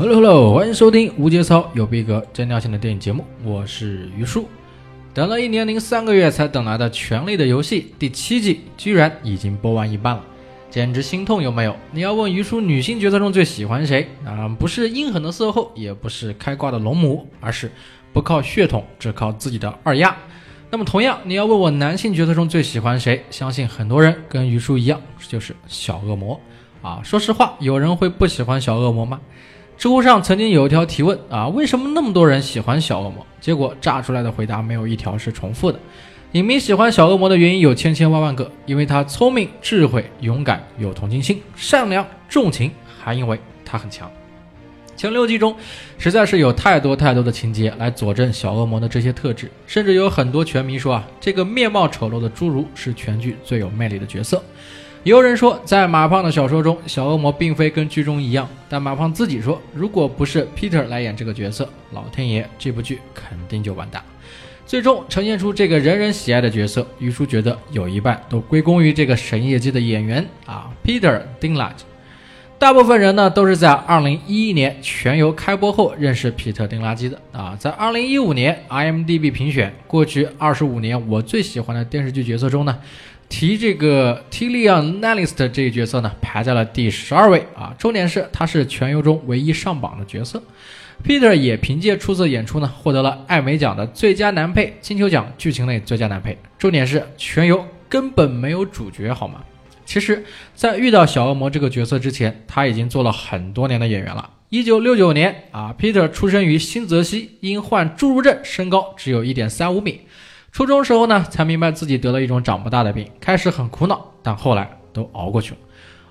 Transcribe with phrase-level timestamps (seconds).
[0.00, 4.48] Hello Hello，欢迎收听无节操有逼格真尿性的电影节目，我是于叔。
[5.12, 10.24] 等了一年零三个月才等来的《权力的游戏》第七季，居然已经播完一半了，
[10.70, 11.76] 简直心痛有没有？
[11.92, 14.08] 你要问于叔女性角色中最喜欢谁？
[14.24, 17.70] 啊、不是阴狠的色后，也不是开挂的龙母，而是
[18.14, 20.16] 不靠血统，只靠自己的二丫。
[20.70, 23.22] 那么同样，你要问我男性角色中最喜欢谁？
[23.30, 24.98] 相信很多人跟于叔一样，
[25.28, 26.40] 就是小恶魔
[26.80, 27.02] 啊。
[27.04, 29.20] 说实话，有人会不喜欢小恶魔吗？
[29.80, 33.26] 知乎上曾经有一条提问啊，为什么那么多人喜欢小恶魔？
[33.40, 35.80] 结果炸出来的回答没有一条是重复的。
[36.32, 42.70] 影迷喜欢小恶魔的原因有千千万万个，因为他聪明、智慧、勇敢、有同情心、善良、重情，
[43.02, 44.10] 还因为他很强。
[44.98, 45.56] 前六季中，
[45.96, 54.44] 实在是有太多太多的情节来佐证小恶魔的这些特质，甚至有很多拳迷说啊，这个面貌丑陋的侏儒是全剧最有魅力的角色。
[55.02, 64.02] 也有人说，在马胖的小说中，小恶魔并非跟剧中一样，但马胖自己说，如果不是 Peter 来演这个角色，老天爷这部剧肯定就完蛋。
[64.66, 71.89] 最终呈现出这个人人喜爱的角色，于叔觉得有一半都归功于这个神业绩的演员啊，Peter Dinklage。
[72.60, 82.78] 大部分人呢都是在2011年全游开播后认识皮特·丁拉基的啊，在2015年 IMDB 评选过去25年我最喜欢的电视剧角色中呢，
[83.30, 87.74] 提这个 Tillian Lannister 这一角色呢排在了第十二位啊。
[87.78, 90.42] 重点是他是全游中唯一上榜的角色。
[91.02, 96.36] Peter 也凭借出色演出呢获得了艾美奖的最佳男配、金球奖剧情类最佳男配。
[96.58, 99.40] 重点是全游根本没有主角好吗？
[99.90, 100.24] 其实，
[100.54, 104.30] 在遇到小恶魔这个角色之前，他已经做了很多年的演员了。
[104.48, 110.02] 一九六九年啊，Peter 出生于新泽西，因患侏儒症，身高只有一点三五米。
[110.52, 115.56] 初中时候呢，才明白自己得了一种长不大的病，开始很苦恼，但后来都熬过去了。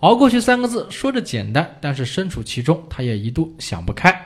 [0.00, 4.25] 熬过去三个字说着简单，但是身处其中，他也一度想不开。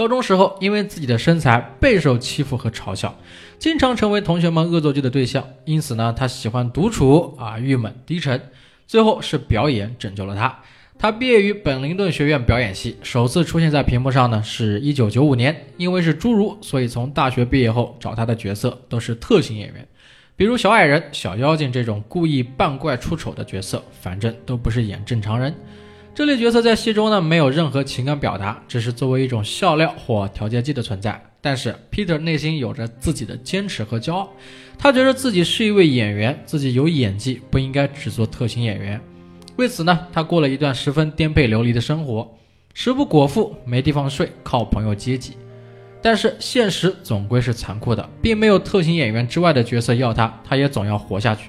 [0.00, 3.14] 高中时候，因为自己的身材备受欺负和嘲笑，
[3.58, 5.46] 经常成为同学们恶作剧的对象。
[5.66, 8.40] 因此呢，他喜欢独处啊，郁闷低沉。
[8.86, 10.60] 最后是表演拯救了他。
[10.98, 15.66] 他毕业于本林顿学院表演系，首次出现在屏幕上呢，是一九九五年。
[15.76, 19.86] 因为是侏儒，所以从大学毕业后找他的角色都是特型演员，
[20.34, 25.54] 比如小矮人、小妖精这种故意扮怪出丑的角色，反正都不是演正常人。
[26.14, 31.22] 这类角色在戏中呢没有任何情感表达，只是作为一种笑料或调节剂的存在。
[31.40, 34.28] 但是 Peter 内心有着自己的坚持和骄傲，
[34.76, 39.00] 他觉得自己是一位演员，自己有演技，不应该只做特型演员。
[39.56, 42.30] 为此呢，他过了一段十分颠沛流离的生活，
[42.74, 45.34] 食不果腹，没地方睡，靠朋友接济。
[46.02, 51.48] 但是现实总归是残酷的，并没有特型演员之外的角色要他，他也总要活下去。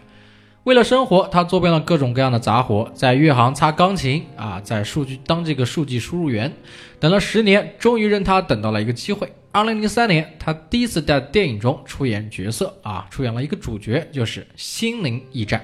[0.63, 6.53] 为了生活，他做遍了各种各样的杂活，在乐行擦钢琴啊，在数据当这个数据输入员，
[6.99, 9.33] 等了十年，终于让他等到了一个机会。
[9.51, 15.59] 二零零三年，他第一次在电影中出演角色啊，出演了一个主角，就是《心灵驿站》。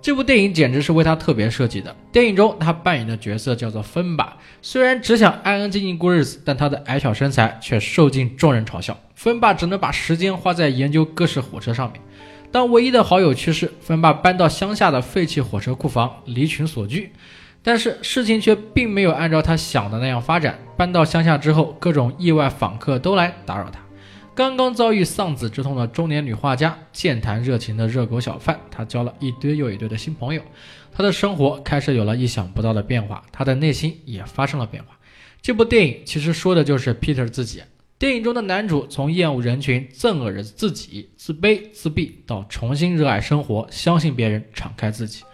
[0.00, 1.94] 这部电影简直是为他特别设计的。
[2.12, 8.96] 电影中他扮演的角色叫做芬巴，虽然只想安安静静过日子，但他的矮小身材却受尽众人嘲笑。
[9.16, 12.00] 芬巴只能把时间花在研究各式火车上面。
[12.50, 17.12] 当唯一的好友去世，芬巴搬到乡下的废弃火车库房，离群索居。
[17.62, 20.58] 但是事情却并没有按照他想的那样发展。
[20.76, 23.80] 搬到乡下之后，各种意外访客都来打扰他。
[24.34, 30.40] 刚刚遭遇丧子之痛的中年女画家，健谈热情的热狗小贩，他交了一堆又一堆的新朋友。
[30.92, 34.96] 他的生活开始有了意想不到的变化，他的内心也发生了变化。
[35.42, 37.62] 这部电影其实说的就是 Peter 自己。
[37.98, 45.24] 电影中的男主从厌恶人群、憎恶人自己、自卑自闭，到重新热爱生活、相信别人、敞开自己，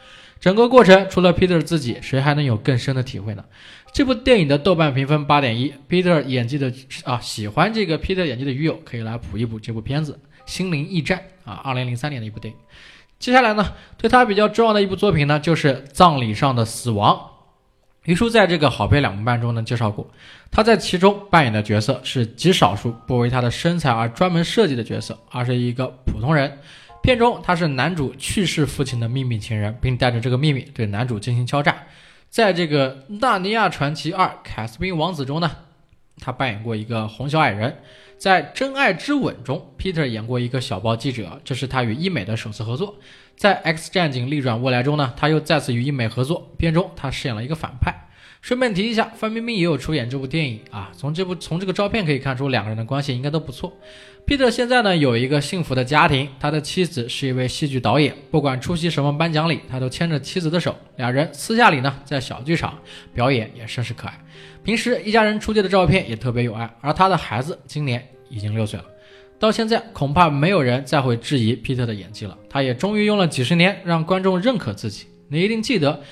[0.41, 3.45] 整个过程除了 Peter 自己，谁还能有更深的体会呢？
[3.93, 6.73] 这部电影的豆瓣评分八点一，Peter 演技的
[7.05, 10.19] 啊，喜欢这个 Peter 演技的鱼友可以来补一补这部片子
[10.51, 11.19] 《心灵驿站》
[11.51, 12.59] 啊，二零零三年的一部电影。
[13.19, 17.15] 接下来呢，对他比较重要的一部作品呢，就是《葬礼上的死亡》。
[18.05, 20.07] 于叔在这个好片两部半中呢介绍过，
[20.51, 26.59] 他在其中扮演的角色是极少数不为他的身材而专门设计的角色，而是一个普通人。
[27.03, 31.77] 片中他是男主去世父亲的秘密情人，并带着这个秘密对男主进行敲诈。
[32.31, 35.51] 在这个《纳尼亚传奇二：凯斯宾王子》中呢，
[36.19, 37.77] 他扮演过一个红小矮人。
[38.17, 42.97] 在《真爱之吻》中，Peter 演过一个小报记者，这是他与医美的首次合作。
[43.37, 46.51] 在《X 战警：逆转未来》中呢，他又再次与医美合作。
[46.57, 48.04] 片中他饰演了一个反派。
[48.41, 50.91] 顺便提一下，范冰冰也有出演这部电影啊。
[50.97, 53.73] 从这部从这个照片可以看出，两个人的关系应该都不错。
[54.27, 60.75] Peter 现在呢有一个幸福的家庭，他的妻子是一位戏剧导演，不管出席什么颁奖礼，他都牵着妻子的手。
[60.97, 62.79] 两人私下里呢在小剧场
[63.15, 64.19] 表演也甚是可爱。
[64.63, 66.71] 平时一家人出街的照片也特别有爱。
[66.81, 68.85] 而他的孩子今年已经六岁了，
[69.39, 72.37] 到现在恐怕没有人再会质疑 Peter 的演技了。
[72.49, 75.07] 他也终于用了几十年让观众认可自己。
[75.29, 76.03] 你一定记得。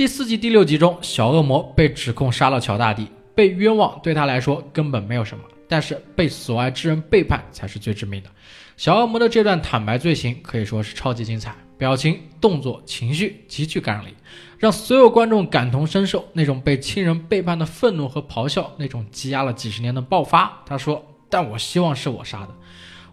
[0.00, 8.30] 第四季第六集中，小恶魔被指控杀了乔大帝，被冤枉对他来说根本没有什么，但是被所爱之人背叛才是最致命的。
[8.78, 14.14] 小恶魔的这段坦白罪行可以说是超级精彩，表情、动作、情绪极具感染力，
[14.56, 16.24] 让所有观众感同身受。
[16.32, 20.62] 那种被亲人背叛的愤怒和咆哮，那种积压了几十年的爆发。
[20.64, 22.54] 他说：“但我希望是我杀的，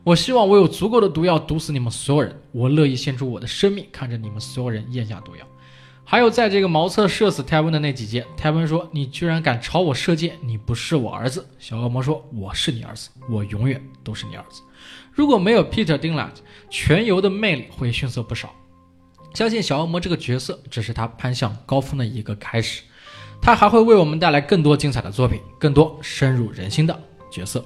[0.05, 5.45] 我希望我有足够的毒药毒死你们所有人，我乐意献出我的生命，看着你们所有人咽下毒药。”
[6.09, 14.62] 还有，在这个茅厕射死泰温的那几节，泰温说：“你居然敢朝我射箭，你不是我儿子。”小恶魔说：“我是你儿子，我永远都是你儿子。”
[15.12, 16.38] 如果没有 Peter Dinklage，
[16.69, 18.56] 全游的魅力会逊色不少。
[19.33, 22.83] 相信小恶魔这个角色只是他攀向高峰的一个开始，
[23.42, 26.98] 他还会为我们带来更多精彩的作品，更多深入人心的
[27.30, 27.65] 角色。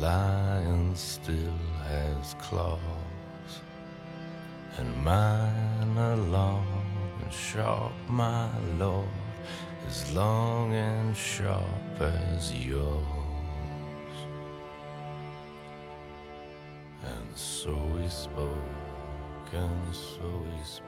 [0.00, 2.80] lion still has claws,
[4.76, 6.66] and mine are long
[7.22, 9.08] and sharp, my lord,
[9.88, 13.04] as long and sharp as yours.
[17.02, 20.87] And so we spoke, and so we spoke,